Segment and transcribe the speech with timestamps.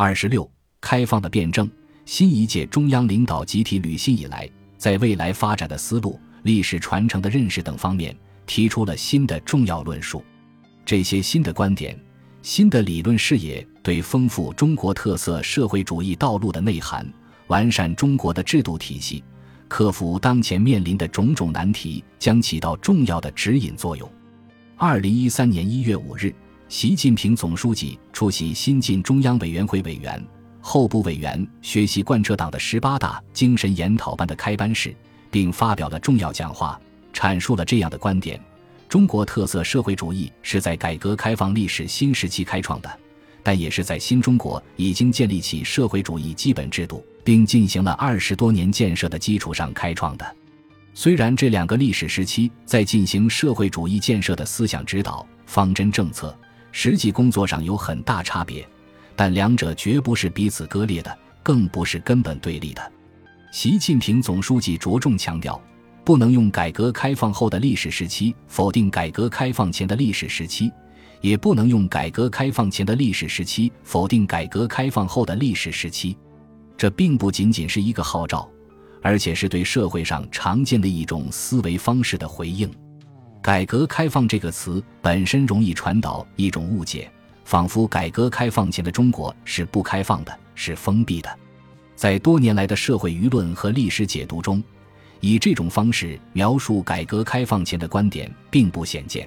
[0.00, 0.48] 二十六，
[0.80, 1.68] 开放的辩证。
[2.04, 8.16] 新一届中央领导集体履新以来，在未来发展的思路、历史传承的认识等方面，
[8.46, 10.22] 提出了新的重要论述。
[10.84, 11.98] 这些新的观点、
[12.42, 17.04] 新的理论视野，对丰富中国特色社会主义道路的内涵、
[17.48, 19.24] 完善中国的制度体系、
[19.66, 24.08] 克服当前面临的种种难题，将起到重要的指引作用。
[24.76, 26.32] 二零一三年一月五日，
[26.68, 30.22] 习近平总书记出席新晋中央委员会委员。
[30.60, 34.94] 候补委员学习贯彻党的十八大精神研讨班的开班式，
[35.30, 36.78] 并发表了重要讲话，
[37.14, 38.38] 阐述了这样的观点：
[38.86, 42.98] 中国特色社会主义是在改革开放历史新时期开创的，
[43.42, 50.36] 但也是在新中国已经建立起社会主义基本制度并进行了二十多年建设的基础上开创的。
[50.92, 56.36] 虽然这两个历史时期在进行社会主义建设的思想指导、方针政策、
[56.72, 58.66] 实际工作上有很大差别。
[59.16, 62.92] 但两者绝不是彼此割裂的，更不是根本对立的。
[63.50, 65.60] 习近平总书记着重强调，
[66.04, 70.70] 不能用改革开放后的历史时期否定改革开放前的历史时期，
[71.20, 76.16] 也不能用改革开放前的历史时期否定改革开放后的历史时期。
[76.76, 78.48] 这并不仅仅是一个号召，
[79.02, 82.70] 而且是对社会上常见的一种思维方式的回应。
[83.48, 87.10] 改革开放这个词本身容易传导一种误解。
[87.46, 91.38] 仿佛改革开放前的中国是不开放的，是封闭的。
[91.96, 94.62] 在多年来的社会舆论和历史解读中，
[95.20, 99.26] 以这种方式描述改革开放前的观点并不鲜见。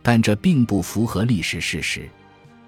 [0.00, 2.08] 但这并不符合历史事实，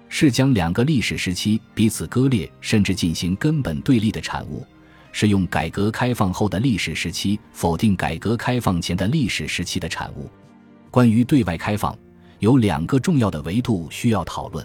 [0.09, 4.63] 是将两个历史时期彼此割裂，甚至进行根本对立的产物，
[5.11, 10.29] 是用改革开放后的历史时期否定改革开放前的历史时期的产物。
[10.93, 11.97] 关于对外开放，
[12.37, 14.63] 有两个重要的维度需要讨论。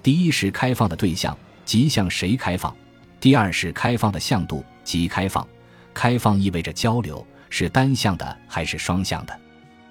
[0.00, 2.72] 第一是开放的对象，即向谁开放；
[3.18, 5.44] 第二是开放的向度，即开放。
[5.92, 9.36] 开放意味着交流，是单向的还是双向的？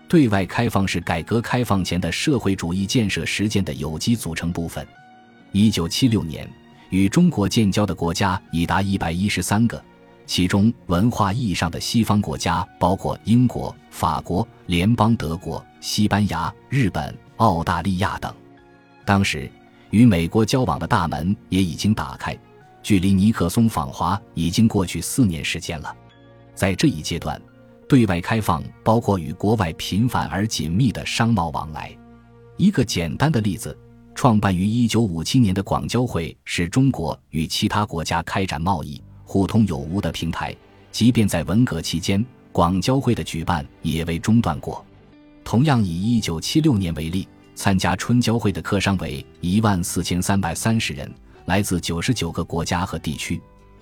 [0.08, 4.88] 对外开放是改革开放前的社会主义建设实践的有机组成部分。
[5.52, 6.50] 一九七六年，
[6.90, 9.84] 与中国建交的国家已达一百一十三个，
[10.26, 18.34] 其中文化意义上的西方国家包括英国、法国、联邦德国、西班牙、日本、澳大利亚等。
[19.06, 19.50] 当时。
[19.92, 22.38] 与美国交往的大门也已经打开，
[22.84, 25.96] 距离尼克松访华已经过去四年时间了。
[26.54, 27.42] 在这一阶段，
[27.88, 31.96] 对外开放包括与国外频繁而紧密的商贸往来。
[32.58, 33.78] 一个简单的例子，
[34.14, 39.02] 创办于1957年的广交会是中国与其他国家开展贸易
[39.36, 40.56] 互通有无的平台，
[40.94, 44.82] 即便在文革期间，广交会的举办也未中断过。
[45.44, 47.28] 同样以1976年为例。
[47.54, 51.14] 参加春交会的客商为一万四千三百三十人，
[51.48, 53.42] 来自九十九个国家和地区。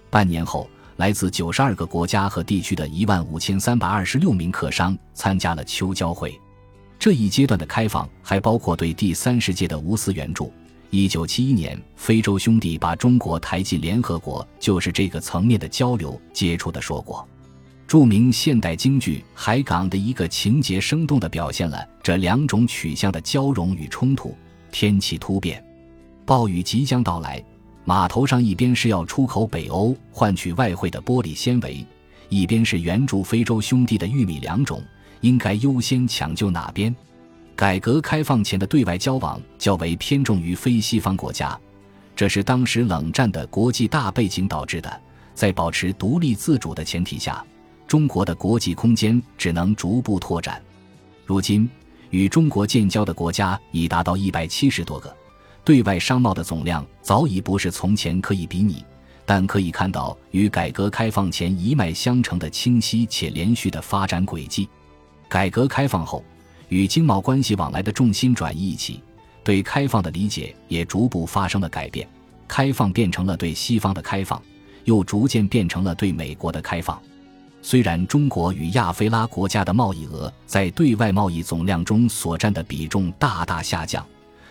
[0.10, 6.36] 半年后，来自九十二个国家和地区的一万五千三百二十六名客商参加了秋交会。
[6.98, 10.52] 这一阶段的开放还包括对第三世界的无私援助。
[10.94, 17.28] 一九七一年，非洲兄弟把中国抬进联合国，就是这个层面的交流接触的说过。
[17.88, 24.38] 著名现代京剧《海港》的一个情节，生动地表现了这两种取向的交融与冲突。
[24.72, 25.66] 天气突变，
[26.28, 27.44] 暴雨即将到来，
[27.86, 31.84] 码头上一边是要出口北欧换取外汇的玻璃纤维，
[32.30, 34.80] 一边是援助非洲兄弟的玉米两种，
[35.22, 36.96] 应该优先抢救哪边？
[37.56, 41.60] 改革开放前的对外交往较为偏重于非西方国家，
[42.16, 45.02] 这是当时冷战的国际大背景导致的。
[45.34, 47.44] 在保持独立自主的前提下。
[47.86, 50.60] 中国的国际空间只能逐步拓展。
[51.26, 51.70] 如今，
[52.10, 55.16] 与中国建交的国家已达到一百七十多个，
[55.64, 58.84] 对外商贸的总量早已不是从前可以比拟。
[59.26, 64.68] 但可以看到，与改革开放前一脉相承的清晰且连续的发展轨迹。
[65.30, 66.24] 改革开放后，
[66.74, 69.00] 与经贸关系往来的重心转移一起，
[69.44, 72.10] 对开放的理解也逐步发生了改变。
[72.48, 74.42] 开放变成了对西方的开放，
[74.84, 77.00] 又逐渐变成了对美国的开放。
[77.62, 84.04] 虽然中国与亚非拉国家的贸易额在对外贸易总量中所占的比重大大下降，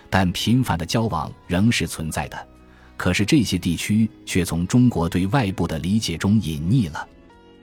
[0.08, 2.48] 但频繁的交往仍是存在的。
[2.96, 7.04] 可是这些地区却从中国对外部的理解中隐匿了。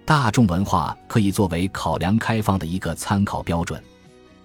[0.04, 3.82] 大众文化可以作为考量开放的一个参考标准。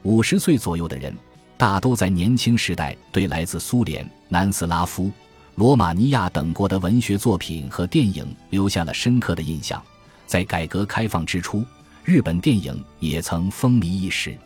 [0.05, 1.17] 五十岁左右的人，
[1.57, 5.11] 大都在年轻时代对来自苏联、南斯拉夫、
[5.55, 9.83] 罗马尼亚等国的文学作品和电影留下了深刻的印象。
[10.27, 11.65] 在改革开放之初，
[12.05, 14.37] 日本电影也曾风靡一时，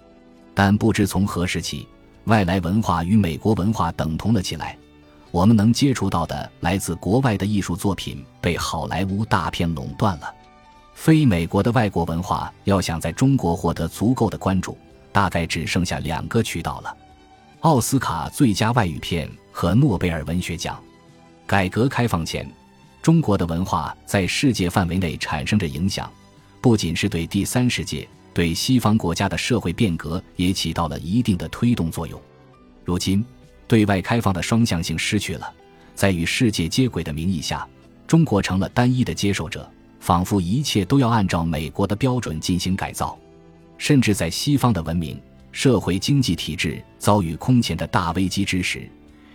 [0.55, 1.89] 但不知从何时起，
[2.27, 4.79] 外来文化与美国文化等同了起来。
[5.33, 10.33] 我们能接触到的来自国外的艺术作品被好莱坞大片垄断了。
[10.95, 14.77] 非美国的外国文化要想在中国获得足够的关注，
[15.13, 16.97] 大概只剩下两个渠道了：
[17.61, 20.81] 奥斯卡最佳外语片和诺贝尔文学奖。
[21.47, 22.49] 改革开放前，
[23.01, 26.11] 中国的文化在世界范围内产生着影响，
[26.61, 32.21] 不仅是对第三世界，对西方国家的社会变革也起到了一定的推动作用。
[32.85, 33.25] 如今，
[33.67, 35.53] 对外开放的双向性失去了，
[35.95, 37.67] 在与世界接轨的名义下，
[38.07, 39.69] 中国成了单一的接受者，
[40.01, 43.19] 仿佛一切都要按照美国的标准进行改造。
[43.79, 45.19] 甚至在西方的文明、
[45.53, 48.87] 社会、经济体制遭遇空前的大危机之时，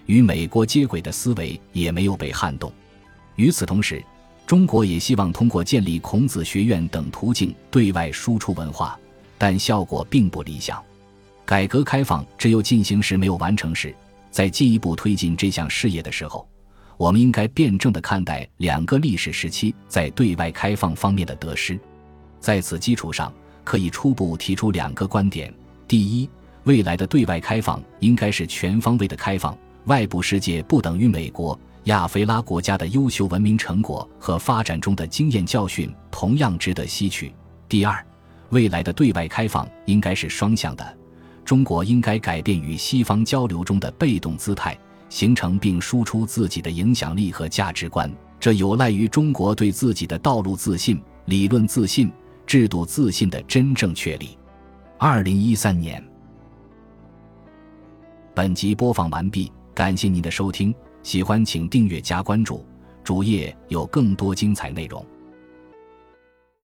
[0.06, 2.72] 与美国接轨的思维也没有被撼动。
[3.36, 4.04] 与此同时，
[4.46, 9.00] 中国也希望通过建立孔子学院等途径对外输出文化，
[9.38, 10.84] 但效果并不理想。
[11.46, 13.96] 改革开放只有进行时，没有完成时。
[14.30, 16.48] 在进一步推进这项事业的时候，
[16.98, 21.80] 我们应该辩证地看待两个历史时期在对外开放方面的得失。
[22.40, 23.32] 在此基础上，
[23.64, 25.54] 可以初步提出两个观点：
[25.88, 26.30] 第一，
[26.64, 37.30] 未来的对外开放应该是全方位的开放，外部世界不等于美国、亚非拉国家的优秀文明成果和发展中的经验教训同样值得吸取；
[37.68, 38.06] 第二，
[38.50, 40.98] 未来的对外开放应该是双向的。
[41.44, 44.78] 中国应该改变与西方交流中的被动姿态，
[45.10, 48.10] 形成并输出自己的影响力和价值观。
[48.40, 52.10] 这有赖于中国对自己的道路自信、理论自信、
[52.46, 54.38] 制度自信的真正确立。
[54.98, 56.04] 二零一三年，
[58.34, 62.66] 本集播放完毕，感谢您的收听，喜欢请订阅加关注，
[63.04, 65.06] 主页有更多精彩内容。